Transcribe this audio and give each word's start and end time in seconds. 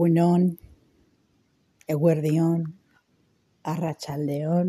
Egunon, 0.00 0.44
eguerdion, 1.92 2.60
arratsaldeon, 3.68 4.68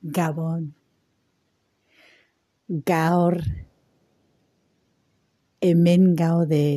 gabon. 0.00 0.62
Gaur 2.88 3.34
hemen 5.60 6.06
gaude 6.16 6.68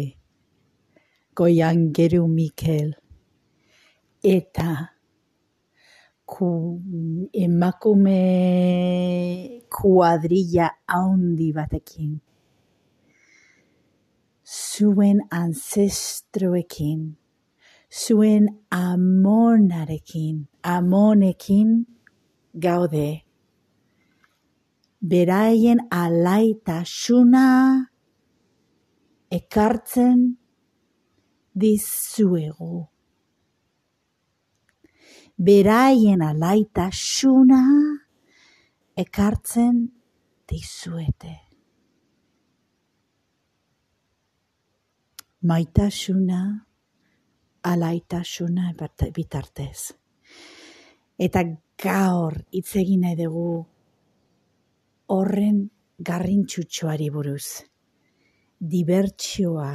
goian 1.39 1.85
geru 1.95 2.27
Mikel 2.27 2.89
eta 4.21 4.73
ku, 6.27 6.49
emakume 7.31 8.19
kuadrilla 9.71 10.67
handi 10.91 11.47
batekin. 11.55 12.11
Zuen 14.43 15.23
ancestroekin, 15.31 17.07
zuen 17.91 18.47
amonarekin, 18.71 20.47
amonekin 20.63 21.85
gaude. 22.53 23.23
Beraien 25.01 25.79
alaitasuna 25.91 27.47
ekartzen 29.31 30.37
dizuegu. 31.55 32.87
Beraien 35.37 36.21
alaitasuna 36.21 37.61
ekartzen 38.97 39.91
dizuete. 40.49 41.35
Maitasuna, 45.47 46.66
alaitasuna 47.63 48.73
bitartez. 49.13 49.93
Eta 51.17 51.43
gaur 51.81 52.37
hitz 52.51 52.75
egin 52.75 53.01
nahi 53.05 53.17
dugu 53.17 53.65
horren 55.07 55.69
garrintxutxoari 55.97 57.09
buruz. 57.09 57.63
Dibertsioa, 58.59 59.71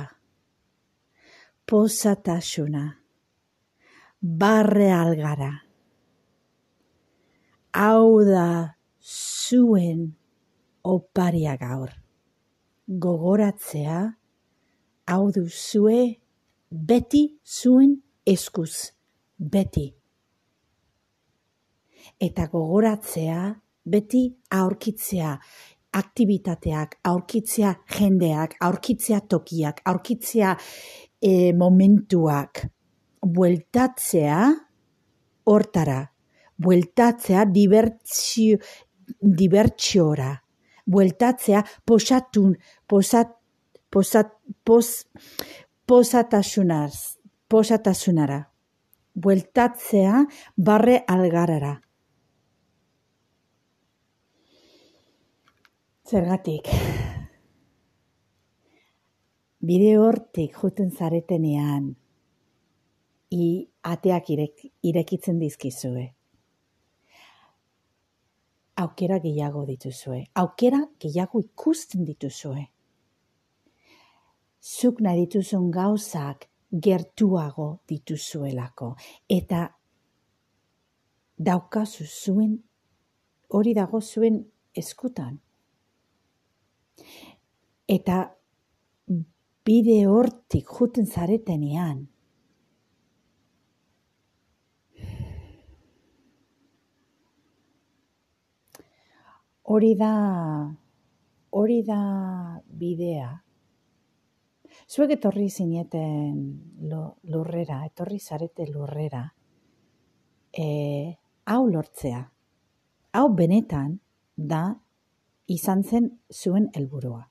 posatasuna, 1.66 2.86
barre 4.20 4.90
algara. 4.92 5.52
Hau 7.72 8.24
da 8.26 8.76
zuen 9.02 10.10
oparia 10.82 11.56
gaur. 11.56 11.94
Gogoratzea, 12.86 14.00
hau 15.06 15.30
du 15.32 15.46
zue 15.48 16.21
beti 16.72 17.26
zuen 17.44 17.96
eskuz, 18.26 18.92
beti. 19.36 19.90
Eta 22.22 22.46
gogoratzea, 22.50 23.52
beti 23.84 24.24
aurkitzea 24.56 25.36
aktivitateak, 25.92 26.96
aurkitzea 27.04 27.74
jendeak, 27.92 28.56
aurkitzea 28.64 29.20
tokiak, 29.28 29.82
aurkitzea 29.84 30.54
e, 31.20 31.52
momentuak, 31.52 32.64
bueltatzea 33.22 34.38
hortara, 35.52 36.00
bueltatzea 36.62 37.44
dibertsio, 37.52 38.56
dibertsiora, 39.20 40.32
bueltatzea 40.86 41.62
posatun, 41.86 42.56
posat, 42.88 43.36
posat, 43.92 44.32
pos, 44.64 45.04
posatasunaz, 45.92 47.18
posatasunara, 47.52 48.38
bueltatzea 49.12 50.22
barre 50.56 50.94
algarara. 51.06 51.72
Zergatik. 56.08 56.72
Bide 59.60 59.92
hortik 60.00 60.56
juten 60.62 60.88
zaretenean, 60.96 61.92
i 63.36 63.52
ateak 63.92 64.32
irek, 64.32 64.66
irekitzen 64.80 65.44
dizkizue. 65.44 66.08
Aukera 68.80 69.20
gehiago 69.20 69.68
dituzue. 69.68 70.24
Aukera 70.40 70.86
gehiago 71.04 71.44
ikusten 71.44 72.08
dituzue. 72.08 72.71
Zuk 74.62 75.00
nahi 75.02 75.24
dituzun 75.24 75.70
gauzak 75.74 76.46
gertuago 76.86 77.68
dituzuelako. 77.88 78.92
Eta 79.28 79.64
daukazu 81.38 82.06
zuen, 82.06 82.54
hori 83.50 83.74
dago 83.74 84.00
zuen 84.00 84.38
eskutan. 84.78 85.40
Eta 87.90 88.22
bide 89.66 89.98
hortik 90.06 90.70
juten 90.78 91.06
zaretenean, 91.06 92.06
hori 99.72 99.94
da, 99.98 100.12
hori 101.50 101.82
da 101.82 102.02
bidea. 102.66 103.30
Zuek 104.92 105.14
etorri 105.14 105.46
zineten 105.48 106.40
lurrera, 107.32 107.78
etorri 107.86 108.18
zarete 108.20 108.66
lurrera, 108.68 109.22
e, 110.52 110.66
hau 111.48 111.62
lortzea. 111.70 112.20
Hau 113.16 113.28
benetan 113.32 113.94
da 114.36 114.66
izan 115.48 115.80
zen 115.82 116.10
zuen 116.28 116.66
helburua. 116.76 117.22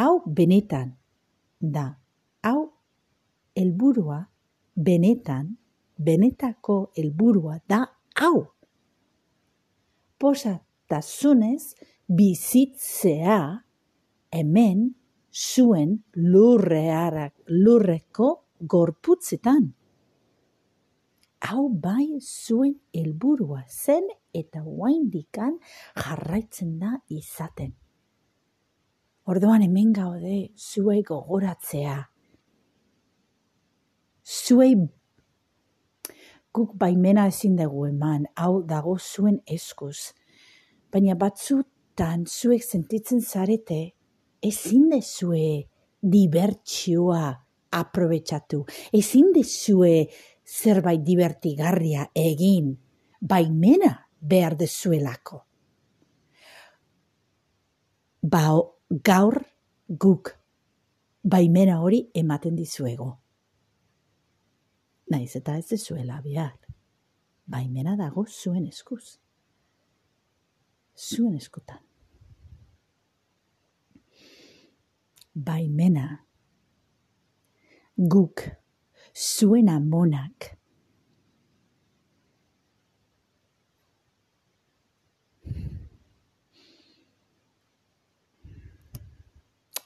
Hau 0.00 0.22
benetan 0.24 0.94
da. 1.60 1.84
Hau 2.48 2.70
helburua 3.60 4.22
benetan, 4.74 5.50
benetako 6.00 6.78
helburua 6.96 7.58
da 7.68 7.82
hau. 8.22 8.46
Posatasunez 10.16 11.74
bizitzea 12.08 13.40
hemen 14.32 14.94
zuen 15.32 15.98
lurrearak 16.14 17.34
lurreko 17.48 18.30
gorputzetan. 18.60 19.70
Hau 21.40 21.68
bai 21.72 22.20
zuen 22.20 22.74
helburua 22.92 23.62
zen 23.68 24.08
eta 24.34 24.62
oaindikan 24.64 25.56
jarraitzen 25.96 26.78
da 26.78 26.98
izaten. 27.08 27.72
Orduan 29.30 29.62
hemen 29.62 29.92
gaude 29.92 30.50
zuei 30.56 31.02
gogoratzea. 31.06 31.96
Zuei 34.24 34.74
guk 36.52 36.74
baimena 36.74 37.26
ezin 37.30 37.56
dugu 37.56 37.86
eman, 37.88 38.26
hau 38.36 38.62
dago 38.66 38.96
zuen 38.98 39.38
eskuz. 39.46 40.12
Baina 40.90 41.14
batzutan 41.14 42.26
zuek 42.26 42.64
sentitzen 42.66 43.22
zarete, 43.22 43.94
ezin 44.42 44.88
dezue 44.90 45.68
dibertsioa 46.00 47.24
aprobetsatu. 47.70 48.64
Ezin 48.92 49.32
dezue 49.34 50.08
zerbait 50.44 51.02
divertigarria 51.04 52.08
egin, 52.14 52.74
baimena 53.20 53.94
behar 54.20 54.56
dezuelako. 54.58 55.44
Ba, 58.20 58.42
gaur 58.90 59.38
guk 59.88 60.34
baimena 61.22 61.80
hori 61.80 62.02
ematen 62.14 62.56
dizuego. 62.56 63.10
Naiz 65.10 65.34
eta 65.36 65.56
ez 65.58 65.66
dezuela 65.72 66.20
behar. 66.22 66.58
Baimena 67.50 67.96
dago 67.98 68.26
zuen 68.28 68.66
eskuz. 68.68 69.18
Zuen 70.94 71.34
eskutan. 71.34 71.89
Baimena 75.34 76.26
guk 77.96 78.42
zuen 79.14 79.68
amonak 79.68 80.60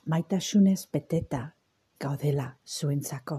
maitasunez 0.06 0.86
beteta 0.92 1.50
gaudela 2.00 2.48
zuentzako. 2.66 3.38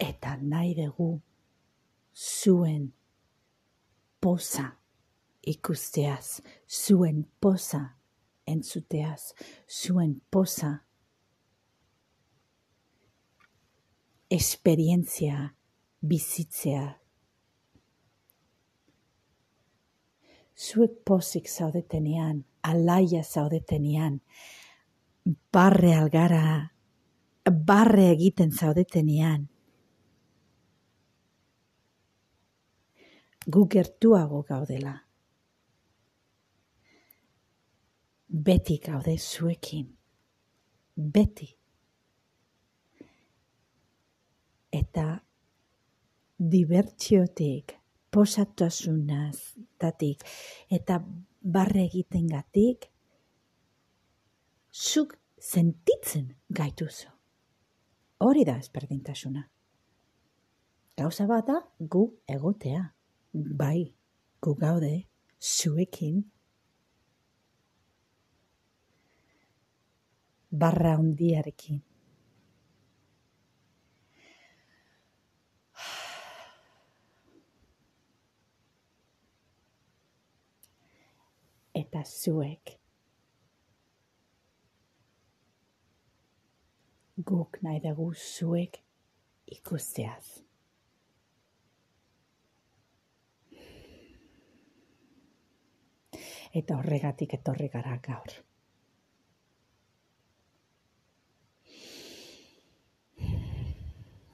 Eta 0.00 0.36
nahi 0.40 0.74
dugu 0.74 1.20
zuen 2.14 2.92
poza 4.20 4.66
ikusteaz, 5.42 6.40
zuen 6.68 7.24
poza 7.40 7.99
entzuteaz, 8.50 9.32
zuen 9.66 10.20
poza 10.30 10.78
esperientzia 14.30 15.50
bizitzea. 16.00 16.86
Zuek 20.60 21.00
pozik 21.04 21.48
zaudetenean, 21.48 22.44
alaia 22.62 23.22
zaudetenean, 23.24 24.20
barre 25.52 25.94
algara, 25.96 26.72
barre 27.66 28.10
egiten 28.12 28.52
zaudetenean, 28.52 29.48
gu 33.46 33.66
gertuago 33.72 34.42
gaudela. 34.48 35.09
Beti 38.30 38.78
gaude 38.78 39.16
zuekin. 39.18 39.88
Beti. 40.94 41.48
Eta 44.70 45.18
dibertsiotik, 46.38 47.74
posatuasunaz, 48.10 49.56
datik, 49.82 50.22
eta 50.70 51.00
barre 51.42 51.82
egiten 51.88 52.28
gatik, 52.30 52.86
zuk 54.70 55.16
sentitzen 55.40 56.30
gaituzu. 56.48 57.10
Hori 58.22 58.44
da 58.46 58.58
ezberdintasuna. 58.62 59.42
Gauza 60.96 61.26
bat 61.26 61.46
da 61.48 61.58
gu 61.80 62.06
egotea. 62.28 62.92
Bai, 63.32 63.90
gu 64.40 64.54
gaude, 64.54 65.08
zuekin. 65.40 66.22
Barra 70.60 70.96
hundiarekin. 70.98 71.78
Eta 81.80 82.04
zuek. 82.04 82.74
Guk 87.30 87.58
nahi 87.64 87.80
dugu 87.86 88.12
zuek 88.14 88.80
ikusteaz. 89.58 90.50
eta 96.54 96.76
horregatik 96.76 97.34
etorri 97.38 97.68
gara 97.72 97.98
gaur. 98.02 98.49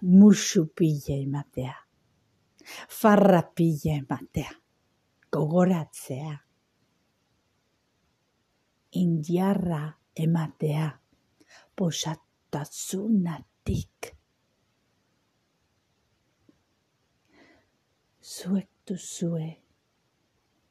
Musu 0.06 0.70
pille 0.76 1.22
ematea, 1.22 1.74
farra 2.88 3.42
pille 3.42 3.92
ematea, 3.98 4.52
gogoratzea, 5.32 6.38
indiarra 8.92 9.92
ematea, 10.16 11.00
posatasunatik. 11.76 14.16
Zuek 18.22 18.70
duzue 18.86 19.62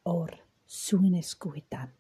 hor 0.06 0.46
zuen 0.68 1.14
eskuetan. 1.20 1.92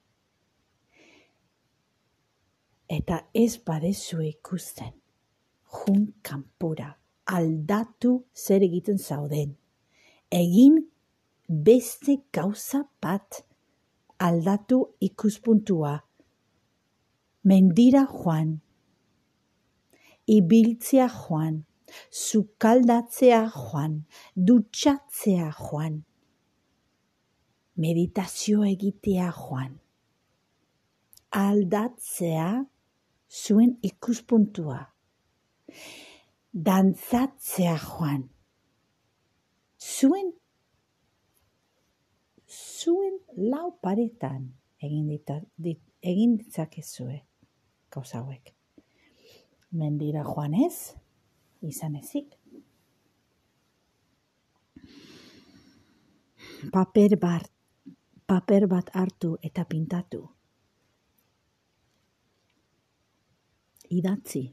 Eta 2.89 3.19
ez 3.33 3.57
badezu 3.65 4.21
ikusten, 4.21 4.93
jun 5.75 6.13
kanpura, 6.21 6.93
aldatu 7.25 8.25
zer 8.33 8.61
egiten 8.61 8.97
zauden. 8.97 9.55
Egin 10.31 10.79
beste 11.47 12.17
gauza 12.33 12.83
bat 13.01 13.43
aldatu 14.19 14.81
ikuspuntua. 14.99 15.99
Mendira 17.45 18.07
joan, 18.09 18.55
ibiltzea 20.25 21.07
joan, 21.13 21.63
sukaldatzea 22.09 23.45
joan, 23.53 24.01
dutxatzea 24.35 25.51
joan 25.59 26.03
meditazio 27.75 28.63
egitea 28.63 29.31
joan. 29.35 29.75
Aldatzea 31.35 32.49
zuen 33.27 33.75
ikuspuntua. 33.83 34.79
Dantzatzea 36.55 37.75
joan. 37.75 38.29
Zuen 39.75 40.31
zuen 42.47 43.17
lau 43.35 43.71
paretan 43.81 44.53
egin 44.79 45.09
dita, 45.09 45.39
dit, 45.57 45.81
egin 45.99 46.37
ditzakezue 46.39 47.17
gauza 47.91 48.21
hauek. 48.21 48.53
Mendira 49.75 50.23
joan 50.23 50.55
ez, 50.65 50.95
izan 51.65 51.97
ezik. 51.99 52.37
Paper 56.71 57.17
bat 57.19 57.51
paper 58.25 58.67
bat 58.67 58.89
hartu 58.97 59.35
eta 59.43 59.65
pintatu. 59.69 60.23
Idatzi. 63.93 64.47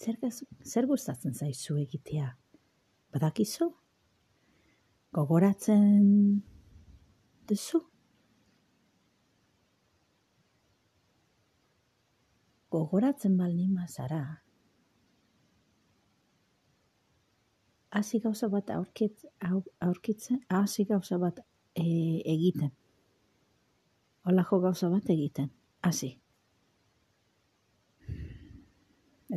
Zer, 0.00 0.16
zer 0.64 0.86
gustatzen 0.88 1.34
zaizu 1.34 1.76
egitea? 1.82 2.30
Badakizu? 3.12 3.66
Gogoratzen 5.12 5.82
duzu? 7.50 7.82
Gogoratzen 12.70 13.34
baldin 13.36 13.74
mazara, 13.74 14.22
hasi 17.90 18.20
gauza 18.22 18.48
bat 18.48 18.70
aurkit, 18.70 19.24
aurkitzen, 19.82 20.40
hasi 20.48 20.84
gauza 20.86 21.18
bat 21.18 21.42
e, 21.74 21.84
egiten. 22.34 22.70
Olako 24.30 24.60
gauza 24.60 24.88
bat 24.92 25.10
egiten, 25.10 25.50
hasi. 25.82 26.19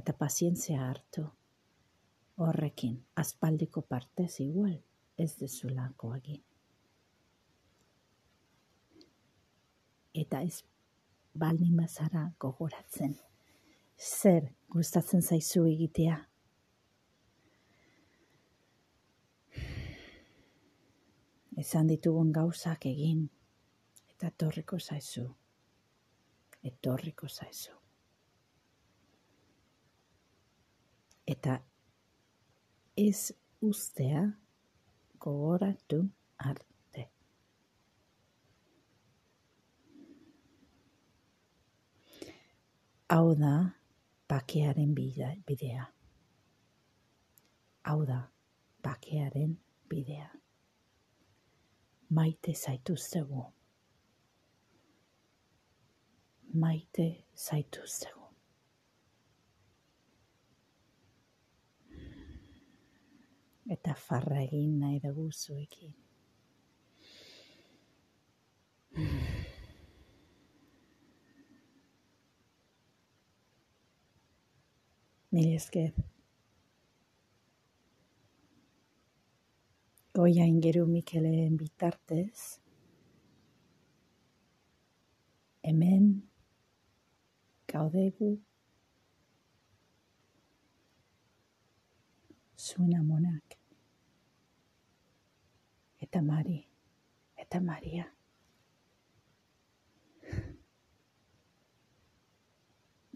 Eta 0.03 0.11
pazientzia 0.19 0.81
hartu 0.83 1.21
horrekin, 2.43 2.97
aspaldiko 3.15 3.81
partez 3.87 4.41
igual, 4.43 4.73
ez 5.17 5.29
dezulako 5.39 6.09
egin. 6.17 6.41
Eta 10.23 10.41
ez 10.43 10.57
baldin 11.39 11.77
bazara 11.79 12.25
gogoratzen, 12.43 13.15
zer 13.95 14.49
gustatzen 14.75 15.23
zaizu 15.23 15.63
egitea, 15.69 16.17
esan 21.63 21.93
ditugun 21.93 22.35
gauzak 22.35 22.89
egin 22.91 23.23
eta 24.11 24.33
etorriko 24.33 24.81
zaizu. 24.83 25.29
Etorriko 26.73 27.31
zaizu. 27.31 27.82
Eta 31.27 31.59
ez 32.97 33.31
ustea 33.61 34.23
gogoratu 35.19 36.09
arte. 36.37 37.07
Hau 43.07 43.35
da 43.35 43.55
bakearen 44.29 44.93
bidea. 44.95 45.85
Hau 47.83 48.05
da 48.05 48.21
bakearen 48.83 49.59
bidea 49.89 50.43
maite 52.13 52.53
zaituztegu. 52.53 53.43
Maite 56.53 57.05
zaituztegu. 57.35 58.22
eta 63.73 63.93
farra 64.05 64.39
egin 64.43 64.79
nahi 64.79 64.99
dugu 65.03 65.31
zuekin. 65.31 65.93
Mil 75.33 75.55
esker. 75.55 75.91
Goia 80.13 80.45
ingeru 80.45 80.85
Mikelen 80.85 81.57
bitartez, 81.57 82.59
hemen 85.65 86.05
gaudegu 87.73 88.29
zuen 92.67 92.93
amonak 92.99 93.62
eta 96.13 96.21
Mari, 96.21 96.59
eta 97.41 97.59
Maria. 97.59 98.03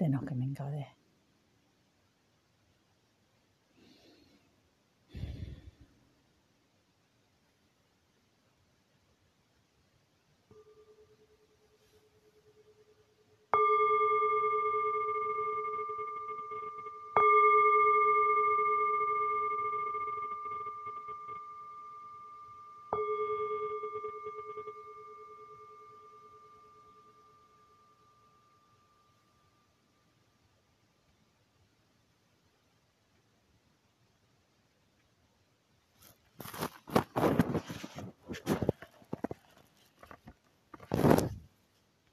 Denok 0.01 0.31
hemen 0.31 0.55
gaude. 0.57 0.87